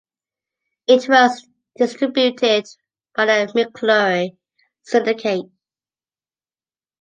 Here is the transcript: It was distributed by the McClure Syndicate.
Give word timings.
It 0.87 1.07
was 1.07 1.47
distributed 1.77 2.65
by 3.15 3.25
the 3.27 3.51
McClure 3.53 4.29
Syndicate. 4.81 5.45